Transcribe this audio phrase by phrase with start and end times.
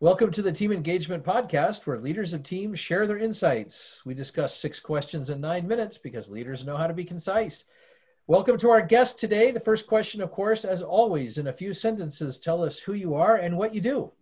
[0.00, 4.02] Welcome to the Team Engagement Podcast, where leaders of teams share their insights.
[4.04, 7.64] We discuss six questions in nine minutes because leaders know how to be concise.
[8.26, 9.52] Welcome to our guest today.
[9.52, 13.14] The first question, of course, as always, in a few sentences, tell us who you
[13.14, 14.12] are and what you do.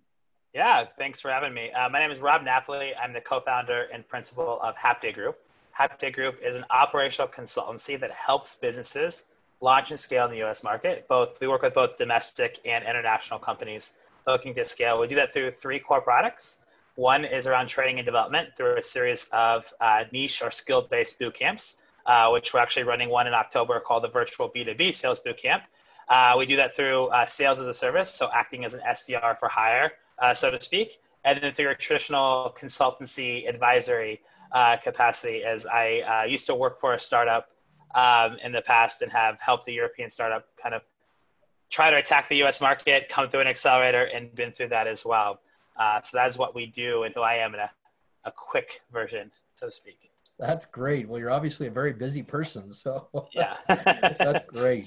[0.54, 1.72] Yeah, thanks for having me.
[1.72, 2.92] Uh, my name is Rob Napoli.
[2.94, 5.40] I'm the co founder and principal of Hapday Group.
[5.76, 9.24] Hapday Group is an operational consultancy that helps businesses
[9.60, 11.08] launch and scale in the US market.
[11.08, 13.94] Both we work with both domestic and international companies
[14.26, 15.00] looking to scale.
[15.00, 16.64] We do that through three core products.
[16.96, 21.18] One is around training and development through a series of uh, niche or skill based
[21.18, 25.18] boot camps, uh, which we're actually running one in October called the Virtual B2B Sales
[25.18, 25.64] Boot Camp.
[26.08, 29.36] Uh, we do that through uh, sales as a service, so acting as an SDR
[29.36, 34.20] for hire, uh, so to speak, and then through a traditional consultancy advisory
[34.52, 37.48] uh, capacity, as I used to work for a startup
[37.94, 40.82] um, in the past and have helped a European startup kind of
[41.74, 45.04] try to attack the US market, come through an accelerator, and been through that as
[45.04, 45.40] well.
[45.76, 47.70] Uh, so that is what we do and who I am in a,
[48.24, 50.12] a quick version, so to speak.
[50.38, 51.08] That's great.
[51.08, 52.70] Well, you're obviously a very busy person.
[52.70, 54.86] So yeah, that's great.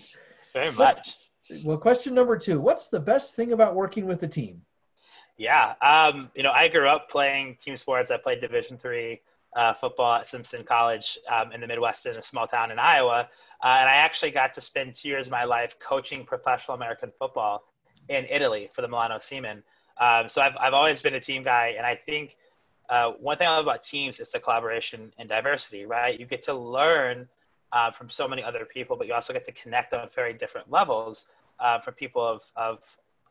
[0.53, 1.17] Very much.
[1.63, 4.61] Well, question number two What's the best thing about working with a team?
[5.37, 5.75] Yeah.
[5.81, 8.11] Um, you know, I grew up playing team sports.
[8.11, 9.21] I played Division three
[9.55, 13.29] uh, football at Simpson College um, in the Midwest in a small town in Iowa.
[13.63, 17.11] Uh, and I actually got to spend two years of my life coaching professional American
[17.17, 17.63] football
[18.09, 19.63] in Italy for the Milano Seamen.
[19.99, 21.73] Um, so I've, I've always been a team guy.
[21.77, 22.37] And I think
[22.89, 26.19] uh, one thing I love about teams is the collaboration and diversity, right?
[26.19, 27.27] You get to learn
[27.71, 30.71] uh, from so many other people, but you also get to connect on very different
[30.71, 31.27] levels
[31.59, 32.79] uh, from people of, of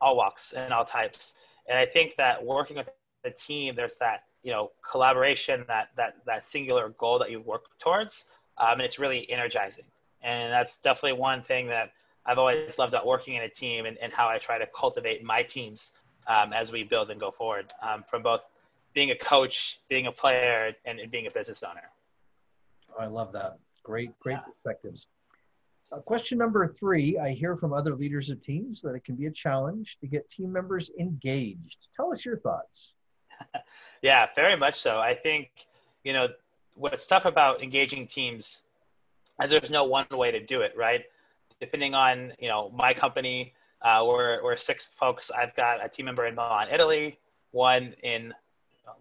[0.00, 1.34] all walks and all types.
[1.68, 2.88] And I think that working with
[3.24, 7.64] a team, there's that you know collaboration, that that that singular goal that you work
[7.78, 8.26] towards,
[8.58, 9.84] um, and it's really energizing
[10.26, 11.92] and that's definitely one thing that
[12.26, 15.22] I've always loved about working in a team and, and how I try to cultivate
[15.22, 15.92] my teams
[16.26, 18.44] um, as we build and go forward um, from both
[18.92, 21.82] being a coach, being a player, and, and being a business owner.
[22.90, 23.58] Oh, I love that.
[23.84, 24.40] Great, great yeah.
[24.40, 25.06] perspectives.
[25.92, 29.26] Uh, question number three I hear from other leaders of teams that it can be
[29.26, 31.86] a challenge to get team members engaged.
[31.94, 32.94] Tell us your thoughts.
[34.02, 35.00] Yeah, very much so.
[35.00, 35.50] I think,
[36.04, 36.28] you know,
[36.74, 38.62] what's tough about engaging teams
[39.40, 41.04] as there's no one way to do it, right?
[41.60, 45.30] Depending on, you know, my company, uh, we're, we're six folks.
[45.30, 47.18] I've got a team member in Milan, Italy,
[47.52, 48.34] one in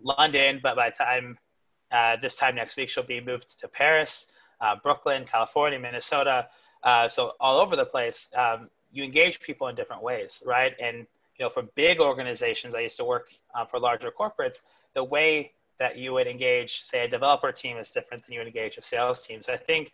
[0.02, 1.38] London, but by time
[1.92, 6.48] uh, this time next week, she'll be moved to Paris, uh, Brooklyn, California, Minnesota.
[6.84, 10.74] Uh, so all over the place, um, you engage people in different ways, right?
[10.82, 11.08] And
[11.38, 14.62] you know, for big organizations, I used to work uh, for larger corporates.
[14.94, 18.48] The way that you would engage, say, a developer team is different than you would
[18.48, 19.42] engage a sales team.
[19.42, 19.92] So I think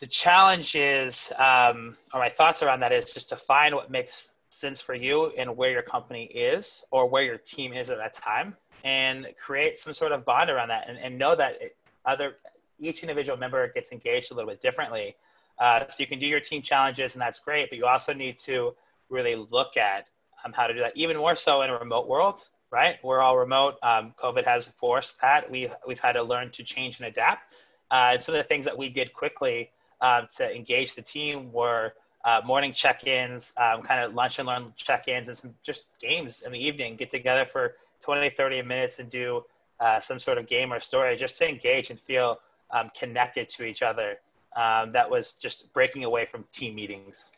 [0.00, 4.34] the challenge is, um, or my thoughts around that is just to find what makes
[4.48, 8.14] sense for you and where your company is or where your team is at that
[8.14, 12.36] time and create some sort of bond around that and, and know that it, other
[12.78, 15.14] each individual member gets engaged a little bit differently
[15.60, 18.38] uh, so you can do your team challenges and that's great but you also need
[18.38, 18.74] to
[19.10, 20.06] really look at
[20.44, 23.36] um, how to do that even more so in a remote world right we're all
[23.36, 27.52] remote um, covid has forced that we've, we've had to learn to change and adapt
[27.90, 31.52] uh, and some of the things that we did quickly um, to engage the team
[31.52, 31.92] were
[32.24, 36.52] uh, morning check-ins, um, kind of lunch and learn check-ins, and some just games in
[36.52, 36.96] the evening.
[36.96, 39.44] Get together for 20, 30 minutes and do
[39.78, 42.38] uh, some sort of game or story just to engage and feel
[42.70, 44.18] um, connected to each other.
[44.54, 47.32] Um, that was just breaking away from team meetings.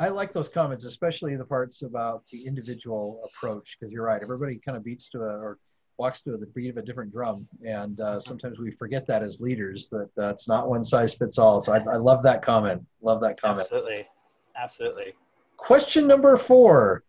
[0.00, 4.22] I like those comments, especially the parts about the individual approach, because you're right.
[4.22, 5.58] Everybody kind of beats to a, or
[5.98, 7.46] walks to the beat of a different drum.
[7.66, 11.60] And uh, sometimes we forget that as leaders that that's not one size fits all.
[11.60, 12.82] So I, I love that comment.
[13.02, 13.60] Love that comment.
[13.60, 14.08] Absolutely.
[14.56, 15.12] Absolutely.
[15.58, 17.04] Question number four.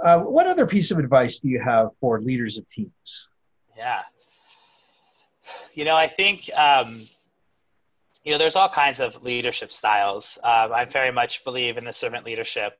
[0.00, 3.28] Uh, what other piece of advice do you have for leaders of teams?
[3.76, 4.02] Yeah.
[5.74, 7.02] You know, I think, um,
[8.24, 10.38] you know, there's all kinds of leadership styles.
[10.44, 12.78] Uh, I very much believe in the servant leadership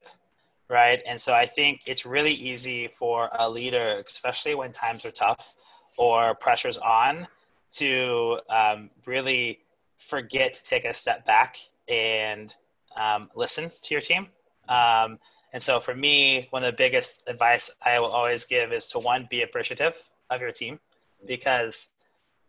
[0.71, 1.03] right?
[1.05, 5.55] And so I think it's really easy for a leader, especially when times are tough
[5.99, 7.27] or pressure's on,
[7.73, 9.59] to um, really
[9.99, 11.57] forget to take a step back
[11.89, 12.55] and
[12.97, 14.29] um, listen to your team.
[14.69, 15.19] Um,
[15.53, 19.01] and so for me, one of the biggest advice I will always give is to
[19.01, 20.79] one, be appreciative of your team
[21.27, 21.89] because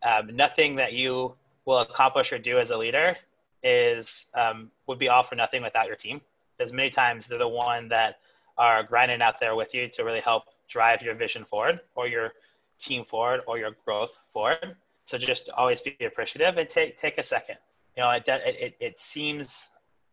[0.04, 1.36] um, nothing that you
[1.66, 3.16] will accomplish or do as a leader
[3.63, 6.22] is um, would be all for nothing without your team
[6.58, 8.19] because many times they're the one that
[8.58, 12.34] are grinding out there with you to really help drive your vision forward or your
[12.80, 14.75] team forward or your growth forward.
[15.06, 17.58] So just always be appreciative and take take a second.
[17.96, 19.69] You know, it it it seems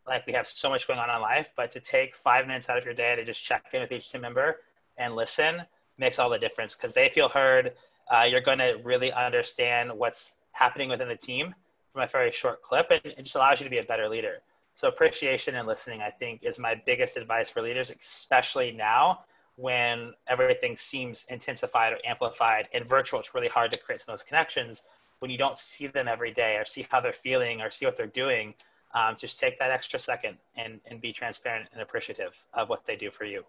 [0.06, 2.78] like we have so much going on in life, but to take five minutes out
[2.78, 4.56] of your day to just check in with each team member
[4.96, 5.62] and listen
[5.98, 7.72] makes all the difference because they feel heard.
[8.10, 11.54] Uh, you're going to really understand what's happening within the team
[11.92, 14.42] from a very short clip, and it just allows you to be a better leader.
[14.74, 19.20] So appreciation and listening, I think, is my biggest advice for leaders, especially now
[19.56, 23.18] when everything seems intensified or amplified and virtual.
[23.18, 24.84] It's really hard to create some of those connections
[25.18, 27.96] when you don't see them every day or see how they're feeling or see what
[27.96, 28.54] they're doing.
[28.94, 32.94] Um, just take that extra second and, and be transparent and appreciative of what they
[32.94, 33.44] do for you.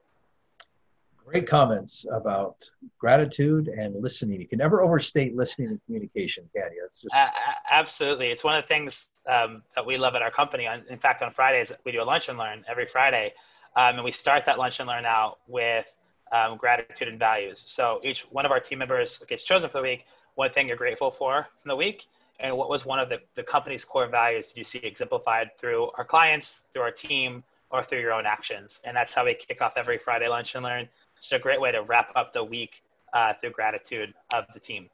[1.30, 2.68] Great comments about
[2.98, 4.42] gratitude and listening.
[4.42, 6.82] You can never overstate listening and communication, can you?
[6.88, 7.28] It's just uh,
[7.70, 8.32] absolutely.
[8.32, 10.68] It's one of the things um, that we love at our company.
[10.90, 13.34] In fact, on Fridays we do a lunch and learn every Friday,
[13.76, 15.86] um, and we start that lunch and learn out with
[16.32, 17.60] um, gratitude and values.
[17.64, 20.08] So each one of our team members gets chosen for the week.
[20.34, 22.08] One thing you're grateful for from the week,
[22.40, 25.92] and what was one of the, the company's core values did you see exemplified through
[25.96, 28.82] our clients, through our team, or through your own actions?
[28.84, 31.72] And that's how we kick off every Friday lunch and learn it's a great way
[31.72, 32.82] to wrap up the week
[33.14, 34.90] uh, through gratitude of the team.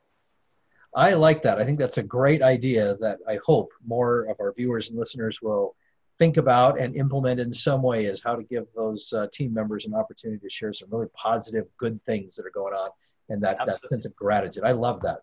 [0.94, 1.60] I like that.
[1.60, 5.42] I think that's a great idea that I hope more of our viewers and listeners
[5.42, 5.76] will
[6.18, 9.86] think about and implement in some way is how to give those uh, team members
[9.86, 12.90] an opportunity to share some really positive, good things that are going on
[13.30, 14.64] and that, that sense of gratitude.
[14.64, 15.20] I love that.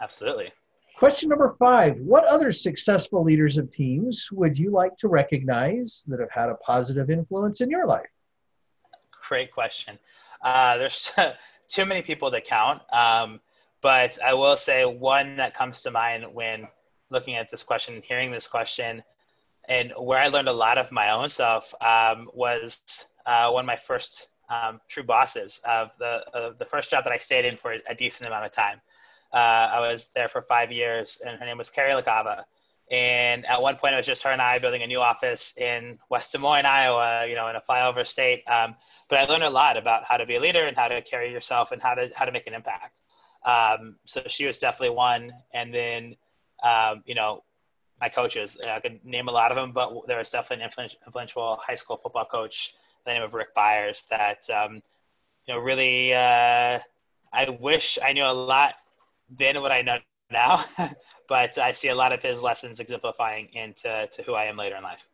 [0.00, 0.50] Absolutely.
[0.96, 6.20] Question number five What other successful leaders of teams would you like to recognize that
[6.20, 8.06] have had a positive influence in your life?
[9.28, 9.98] Great question.
[10.42, 11.12] Uh, there's
[11.68, 12.82] too many people to count.
[12.92, 13.40] Um,
[13.82, 16.68] but I will say one that comes to mind when
[17.10, 19.02] looking at this question, hearing this question,
[19.68, 23.66] and where I learned a lot of my own stuff um, was uh, one of
[23.66, 27.56] my first um, true bosses of the of the first job that I stayed in
[27.56, 28.80] for a decent amount of time.
[29.32, 32.44] Uh, I was there for five years, and her name was Carrie LaCava.
[32.90, 35.98] And at one point, it was just her and I building a new office in
[36.08, 38.44] West Des Moines, Iowa, you know, in a flyover state.
[38.46, 38.76] Um,
[39.10, 41.32] but I learned a lot about how to be a leader and how to carry
[41.32, 43.00] yourself and how to how to make an impact.
[43.44, 45.32] Um, so she was definitely one.
[45.52, 46.16] And then,
[46.62, 47.42] um, you know,
[48.00, 51.58] my coaches, I could name a lot of them, but there was definitely an influential
[51.66, 52.74] high school football coach,
[53.04, 54.82] the name of Rick Byers, that um,
[55.46, 56.14] you know really.
[56.14, 56.78] Uh,
[57.32, 58.76] I wish I knew a lot
[59.28, 59.98] then what I know
[60.30, 60.64] now,
[61.28, 64.76] but I see a lot of his lessons exemplifying into to who I am later
[64.76, 65.08] in life.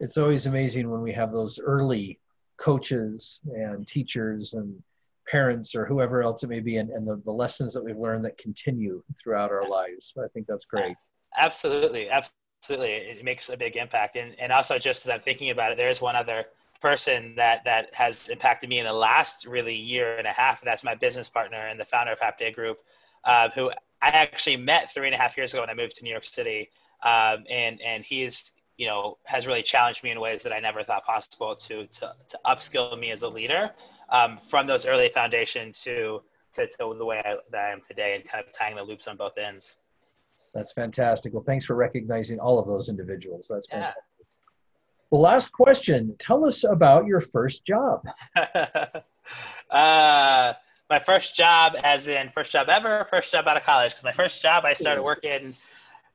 [0.00, 2.18] It's always amazing when we have those early
[2.56, 4.82] coaches and teachers and
[5.26, 8.24] parents or whoever else it may be and, and the, the lessons that we've learned
[8.24, 10.12] that continue throughout our lives.
[10.22, 10.96] I think that's great.
[11.36, 12.08] Absolutely.
[12.10, 12.92] Absolutely.
[12.92, 14.16] It makes a big impact.
[14.16, 16.46] And, and also just as I'm thinking about it, there's one other
[16.80, 20.60] person that, that has impacted me in the last really year and a half.
[20.60, 22.78] And that's my business partner and the founder of Day Group,
[23.24, 23.70] uh, who
[24.02, 26.24] I actually met three and a half years ago when I moved to New York
[26.24, 26.70] City.
[27.02, 30.82] Um, and, and he's, you know, has really challenged me in ways that I never
[30.82, 33.70] thought possible to, to, to upskill me as a leader
[34.10, 36.22] um, from those early foundation to,
[36.54, 39.06] to, to the way I, that I am today and kind of tying the loops
[39.06, 39.76] on both ends.
[40.52, 41.32] That's fantastic.
[41.32, 43.48] Well, thanks for recognizing all of those individuals.
[43.50, 43.76] That's yeah.
[43.76, 44.04] fantastic.
[45.10, 46.14] Well, last question.
[46.18, 48.06] Tell us about your first job.
[49.70, 50.52] uh,
[50.90, 53.92] my first job, as in first job ever, first job out of college.
[53.92, 55.54] Because my first job, I started working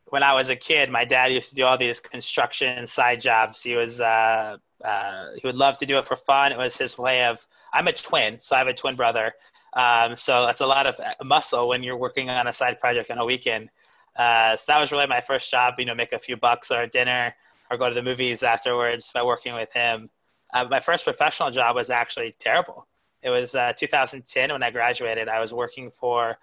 [0.06, 0.90] when I was a kid.
[0.90, 3.64] My dad used to do all these construction side jobs.
[3.64, 6.52] He was uh, uh, he would love to do it for fun.
[6.52, 7.46] It was his way of.
[7.74, 9.34] I'm a twin, so I have a twin brother.
[9.74, 13.18] Um, so that's a lot of muscle when you're working on a side project on
[13.18, 13.70] a weekend.
[14.16, 15.76] Uh, so that was really my first job.
[15.78, 17.34] You know, make a few bucks or a dinner
[17.70, 20.10] or go to the movies afterwards by working with him.
[20.54, 22.88] Uh, my first professional job was actually terrible.
[23.22, 25.28] It was uh, 2010 when I graduated.
[25.28, 26.38] I was working for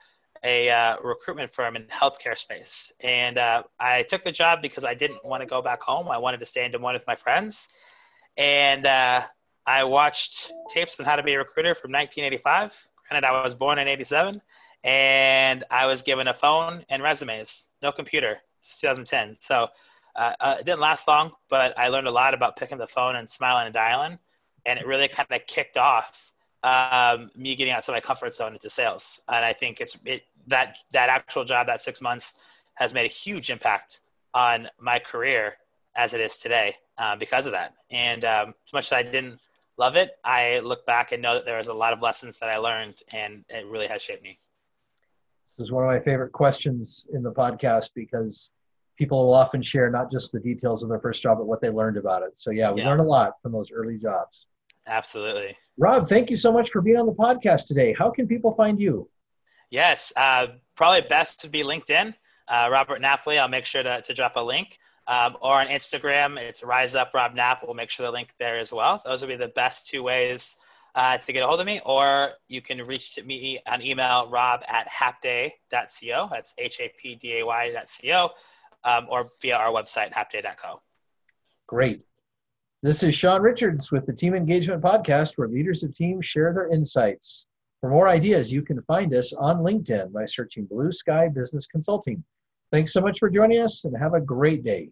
[0.45, 4.95] a uh, recruitment firm in healthcare space, and uh, I took the job because I
[4.95, 6.09] didn't want to go back home.
[6.09, 7.71] I wanted to stay in Des Moines with my friends,
[8.37, 9.23] and uh,
[9.67, 12.89] I watched tapes on how to be a recruiter from 1985.
[13.09, 14.43] Granted, I was born in '87,
[14.85, 18.39] and I was given a phone and resumes, no computer.
[18.61, 19.69] It's 2010, so
[20.15, 23.17] uh, uh, it didn't last long, but I learned a lot about picking the phone
[23.17, 24.19] and smiling and dialing,
[24.67, 26.33] and it really kind of kicked off
[26.67, 29.21] um, me getting outside my comfort zone into sales.
[29.29, 32.39] And I think it's it, that that actual job, that six months,
[32.75, 34.01] has made a huge impact
[34.35, 35.55] on my career
[35.95, 37.75] as it is today uh, because of that.
[37.91, 39.39] And um, as much as I didn't
[39.79, 42.51] love it, I look back and know that there was a lot of lessons that
[42.51, 44.37] I learned, and it really has shaped me.
[45.57, 48.51] This is one of my favorite questions in the podcast because
[48.99, 51.71] people will often share not just the details of their first job, but what they
[51.71, 52.37] learned about it.
[52.37, 52.89] So yeah, we yeah.
[52.89, 54.47] learn a lot from those early jobs.
[54.87, 55.57] Absolutely.
[55.79, 57.95] Rob, thank you so much for being on the podcast today.
[57.99, 59.09] How can people find you?
[59.71, 62.15] Yes, uh, probably best to be LinkedIn.
[62.49, 64.79] Uh, Robert Napoli, I'll make sure to, to drop a link.
[65.09, 67.63] Um, or on Instagram, it's Rise Up Rob Knapp.
[67.65, 69.01] We'll make sure the link there as well.
[69.05, 70.57] Those will be the best two ways
[70.97, 74.63] uh, to get a hold of me, or you can reach me on email, rob
[74.67, 76.29] at hapday.co.
[76.31, 78.31] That's H A P D A Y.co,
[78.83, 80.81] um, or via our website, hapday.co.
[81.67, 82.03] Great.
[82.87, 86.69] This is Sean Richards with the Team Engagement Podcast, where leaders of teams share their
[86.69, 87.49] insights.
[87.81, 92.23] For more ideas, you can find us on LinkedIn by searching Blue Sky Business Consulting.
[92.71, 94.91] Thanks so much for joining us and have a great day.